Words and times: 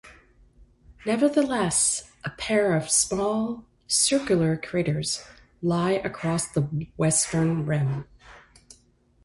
Nevertheless, 1.05 2.09
a 2.25 2.31
pair 2.31 2.75
of 2.75 2.89
small, 2.89 3.65
circular 3.85 4.57
craters 4.57 5.23
lie 5.61 5.91
across 5.91 6.47
the 6.47 6.61
western 6.97 7.67
rim. 7.67 8.07